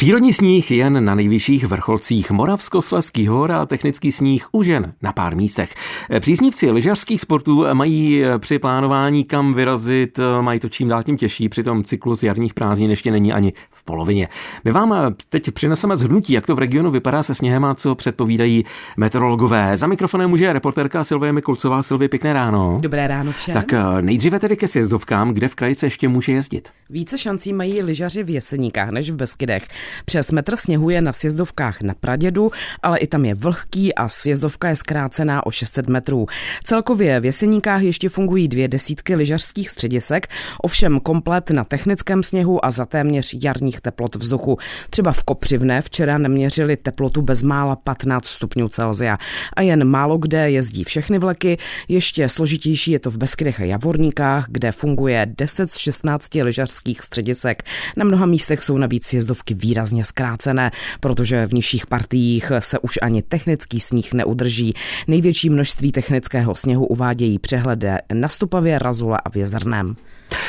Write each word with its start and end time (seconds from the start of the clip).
Přírodní 0.00 0.32
sníh 0.32 0.70
jen 0.70 1.04
na 1.04 1.14
nejvyšších 1.14 1.64
vrcholcích 1.64 2.30
Moravskoslezských 2.30 3.28
hor 3.28 3.52
a 3.52 3.66
technický 3.66 4.12
sníh 4.12 4.46
už 4.52 4.66
jen 4.66 4.92
na 5.02 5.12
pár 5.12 5.36
místech. 5.36 5.74
Příznivci 6.20 6.70
lyžařských 6.70 7.20
sportů 7.20 7.64
mají 7.72 8.22
při 8.38 8.58
plánování 8.58 9.24
kam 9.24 9.54
vyrazit, 9.54 10.20
mají 10.40 10.60
to 10.60 10.68
čím 10.68 10.88
dál 10.88 11.02
tím 11.02 11.16
těžší, 11.16 11.48
přitom 11.48 11.84
cyklus 11.84 12.22
jarních 12.22 12.54
prázdnin 12.54 12.90
ještě 12.90 13.10
není 13.10 13.32
ani 13.32 13.52
v 13.70 13.84
polovině. 13.84 14.28
My 14.64 14.72
vám 14.72 15.14
teď 15.28 15.50
přineseme 15.50 15.96
zhrnutí, 15.96 16.32
jak 16.32 16.46
to 16.46 16.54
v 16.54 16.58
regionu 16.58 16.90
vypadá 16.90 17.22
se 17.22 17.34
sněhem 17.34 17.64
a 17.64 17.74
co 17.74 17.94
předpovídají 17.94 18.64
meteorologové. 18.96 19.76
Za 19.76 19.86
mikrofonem 19.86 20.30
může 20.30 20.52
reportérka 20.52 21.04
Silvie 21.04 21.32
Mikulcová. 21.32 21.82
Silvie, 21.82 22.08
pěkné 22.08 22.32
ráno. 22.32 22.78
Dobré 22.82 23.06
ráno 23.06 23.32
všem. 23.32 23.54
Tak 23.54 23.66
nejdříve 24.00 24.38
tedy 24.38 24.56
ke 24.56 24.68
sjezdovkám, 24.68 25.32
kde 25.32 25.48
v 25.48 25.54
kraji 25.54 25.74
se 25.74 25.86
ještě 25.86 26.08
může 26.08 26.32
jezdit. 26.32 26.68
Více 26.90 27.18
šancí 27.18 27.52
mají 27.52 27.82
lyžaři 27.82 28.22
v 28.22 28.30
Jeseníkách 28.30 28.90
než 28.90 29.10
v 29.10 29.16
Beskydech. 29.16 29.68
Přes 30.04 30.32
metr 30.32 30.56
sněhu 30.56 30.90
je 30.90 31.00
na 31.00 31.12
sjezdovkách 31.12 31.82
na 31.82 31.94
Pradědu, 31.94 32.50
ale 32.82 32.98
i 32.98 33.06
tam 33.06 33.24
je 33.24 33.34
vlhký 33.34 33.94
a 33.94 34.08
sjezdovka 34.08 34.68
je 34.68 34.76
zkrácená 34.76 35.46
o 35.46 35.50
600 35.50 35.88
metrů. 35.88 36.26
Celkově 36.64 37.20
v 37.20 37.24
Jeseníkách 37.24 37.82
ještě 37.82 38.08
fungují 38.08 38.48
dvě 38.48 38.68
desítky 38.68 39.14
lyžařských 39.14 39.70
středisek, 39.70 40.26
ovšem 40.62 41.00
komplet 41.00 41.50
na 41.50 41.64
technickém 41.64 42.22
sněhu 42.22 42.64
a 42.64 42.70
za 42.70 42.86
téměř 42.86 43.36
jarních 43.42 43.80
teplot 43.80 44.14
vzduchu. 44.14 44.58
Třeba 44.90 45.12
v 45.12 45.22
Kopřivné 45.22 45.82
včera 45.82 46.18
neměřili 46.18 46.76
teplotu 46.76 47.22
bezmála 47.22 47.76
15 47.76 48.26
stupňů 48.26 48.68
Celzia 48.68 49.18
a 49.56 49.62
jen 49.62 49.84
málo 49.84 50.18
kde 50.18 50.50
jezdí 50.50 50.84
všechny 50.84 51.18
vleky. 51.18 51.58
Ještě 51.88 52.28
složitější 52.28 52.90
je 52.90 52.98
to 52.98 53.10
v 53.10 53.18
Beskydech 53.18 53.60
a 53.60 53.64
Javorníkách, 53.64 54.46
kde 54.48 54.72
funguje 54.72 55.26
10 55.38 55.70
z 55.70 55.76
16 55.76 56.34
lyžařských 56.34 57.00
středisek. 57.00 57.62
Na 57.96 58.04
mnoha 58.04 58.26
místech 58.26 58.62
jsou 58.62 58.78
navíc 58.78 59.06
sjezdovky 59.06 59.54
výrazně 59.54 59.79
zkrácené, 60.04 60.70
protože 61.00 61.46
v 61.46 61.52
nižších 61.52 61.86
partiích 61.86 62.52
se 62.58 62.78
už 62.78 62.98
ani 63.02 63.22
technický 63.22 63.80
sníh 63.80 64.12
neudrží. 64.12 64.74
Největší 65.08 65.50
množství 65.50 65.92
technického 65.92 66.54
sněhu 66.54 66.86
uvádějí 66.86 67.38
přehledy 67.38 67.88
na 68.12 68.28
Stupavě, 68.28 68.78
Razule 68.78 69.18
a 69.24 69.28
Vězrném. 69.28 69.88
Uh, 69.88 70.39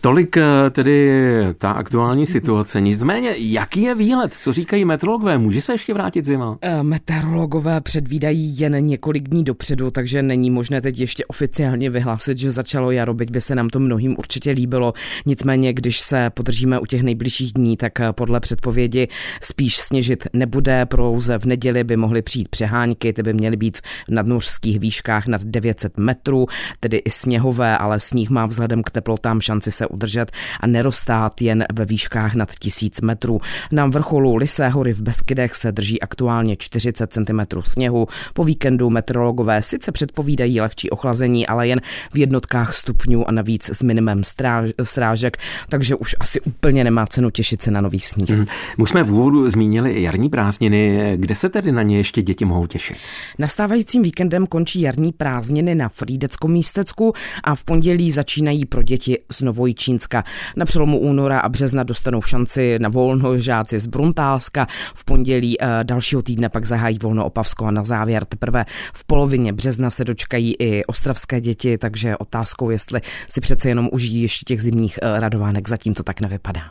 tolik 0.00 0.36
uh, 0.36 0.42
tedy 0.70 1.10
ta 1.58 1.70
aktuální 1.70 2.26
situace. 2.26 2.80
Nicméně, 2.80 3.30
jaký 3.36 3.82
je 3.82 3.94
výhled? 3.94 4.34
Co 4.34 4.52
říkají 4.52 4.84
meteorologové? 4.84 5.38
Může 5.38 5.60
se 5.60 5.72
ještě 5.72 5.94
vrátit 5.94 6.24
zima? 6.24 6.50
Uh, 6.50 6.56
meteorologové 6.82 7.80
předvídají 7.80 8.60
jen 8.60 8.86
několik 8.86 9.28
dní 9.28 9.44
dopředu, 9.44 9.90
takže 9.90 10.22
není 10.22 10.50
možné 10.50 10.80
teď 10.80 10.98
ještě 10.98 11.24
oficiálně 11.24 11.90
vyhlásit, 11.90 12.38
že 12.38 12.50
začalo 12.50 12.90
jaro, 12.90 13.14
byť 13.14 13.30
by 13.30 13.40
se 13.40 13.54
nám 13.54 13.68
to 13.68 13.80
mnohým 13.80 14.14
určitě 14.18 14.50
líbilo. 14.50 14.92
Nicméně, 15.26 15.72
když 15.72 16.00
se 16.00 16.30
podržíme 16.30 16.78
u 16.78 16.86
těch 16.86 17.02
nejbližších 17.02 17.52
dní, 17.52 17.76
tak 17.76 17.92
podle 18.12 18.40
předpovědi 18.40 19.08
spíš 19.42 19.76
sněžit 19.76 20.26
nebude. 20.32 20.86
Pouze 20.86 21.38
v 21.38 21.44
neděli 21.44 21.84
by 21.84 21.96
mohly 21.96 22.22
přijít 22.22 22.48
přehánky, 22.48 23.12
ty 23.12 23.22
by 23.22 23.32
měly 23.32 23.56
být 23.56 23.78
v 23.78 23.82
nadmořských 24.08 24.80
výškách 24.80 25.26
nad 25.26 25.44
900 25.44 25.98
metrů, 25.98 26.46
tedy 26.80 26.96
i 26.96 27.10
sněhové, 27.10 27.78
ale 27.78 28.00
sníh 28.00 28.30
má 28.30 28.46
vzhledem 28.46 28.82
k 28.82 28.90
teplotám 28.90 29.35
šanci 29.40 29.72
se 29.72 29.86
udržet 29.86 30.32
a 30.60 30.66
nerostát 30.66 31.42
jen 31.42 31.64
ve 31.72 31.84
výškách 31.84 32.34
nad 32.34 32.54
1000 32.58 33.00
metrů. 33.00 33.40
Na 33.72 33.86
vrcholu 33.86 34.36
Lisé 34.36 34.68
hory 34.68 34.92
v 34.92 35.02
Beskydech 35.02 35.54
se 35.54 35.72
drží 35.72 36.00
aktuálně 36.00 36.56
40 36.56 37.12
cm 37.12 37.60
sněhu. 37.64 38.06
Po 38.34 38.44
víkendu 38.44 38.90
meteorologové 38.90 39.62
sice 39.62 39.92
předpovídají 39.92 40.60
lehčí 40.60 40.90
ochlazení, 40.90 41.46
ale 41.46 41.68
jen 41.68 41.80
v 42.12 42.18
jednotkách 42.18 42.74
stupňů 42.74 43.28
a 43.28 43.32
navíc 43.32 43.70
s 43.72 43.82
minimem 43.82 44.24
stráž, 44.24 44.70
strážek, 44.82 45.36
takže 45.68 45.94
už 45.94 46.16
asi 46.20 46.40
úplně 46.40 46.84
nemá 46.84 47.06
cenu 47.06 47.30
těšit 47.30 47.62
se 47.62 47.70
na 47.70 47.80
nový 47.80 48.00
sníh. 48.00 48.30
Mm. 48.30 48.44
My 48.78 48.86
jsme 48.86 49.02
v 49.02 49.12
úvodu 49.12 49.50
zmínili 49.50 49.92
i 49.92 50.02
jarní 50.02 50.28
prázdniny. 50.28 51.12
Kde 51.16 51.34
se 51.34 51.48
tedy 51.48 51.72
na 51.72 51.82
ně 51.82 51.96
ještě 51.96 52.22
děti 52.22 52.44
mohou 52.44 52.66
těšit? 52.66 52.96
Nastávajícím 53.38 54.02
víkendem 54.02 54.46
končí 54.46 54.80
jarní 54.80 55.12
prázdniny 55.12 55.74
na 55.74 55.88
Frídeckom 55.88 56.52
místecku 56.52 57.12
a 57.44 57.54
v 57.54 57.64
pondělí 57.64 58.10
začínají 58.10 58.64
pro 58.64 58.82
děti 58.82 59.18
z 59.30 59.40
Novojčínska. 59.40 60.24
Na 60.56 60.64
přelomu 60.64 60.98
února 60.98 61.40
a 61.40 61.48
března 61.48 61.82
dostanou 61.82 62.22
šanci 62.22 62.78
na 62.78 62.88
volno 62.88 63.38
žáci 63.38 63.78
z 63.78 63.86
Bruntálska. 63.86 64.66
V 64.94 65.04
pondělí 65.04 65.62
eh, 65.62 65.66
dalšího 65.82 66.22
týdne 66.22 66.48
pak 66.48 66.66
zahájí 66.66 66.98
volno 67.02 67.24
Opavsko 67.24 67.64
a 67.64 67.70
na 67.70 67.84
závěr 67.84 68.24
teprve 68.24 68.64
v 68.94 69.04
polovině 69.04 69.52
března 69.52 69.90
se 69.90 70.04
dočkají 70.04 70.54
i 70.58 70.84
ostravské 70.84 71.40
děti, 71.40 71.78
takže 71.78 72.16
otázkou, 72.16 72.70
jestli 72.70 73.00
si 73.28 73.40
přece 73.40 73.68
jenom 73.68 73.88
užijí 73.92 74.22
ještě 74.22 74.44
těch 74.44 74.62
zimních 74.62 74.98
eh, 75.02 75.20
radovánek, 75.20 75.68
zatím 75.68 75.94
to 75.94 76.02
tak 76.02 76.20
nevypadá. 76.20 76.62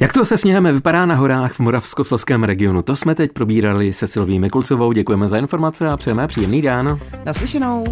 Jak 0.00 0.12
to 0.12 0.24
se 0.24 0.36
sněhem 0.36 0.74
vypadá 0.74 1.06
na 1.06 1.14
horách 1.14 1.52
v 1.52 1.60
Moravskoslezském 1.60 2.44
regionu? 2.44 2.82
To 2.82 2.96
jsme 2.96 3.14
teď 3.14 3.32
probírali 3.32 3.92
se 3.92 4.08
Silví 4.08 4.38
Mikulcovou. 4.38 4.92
Děkujeme 4.92 5.28
za 5.28 5.38
informace 5.38 5.88
a 5.88 5.96
přejeme 5.96 6.26
příjemný 6.26 6.62
den. 6.62 6.98
Naslyšenou. 7.24 7.84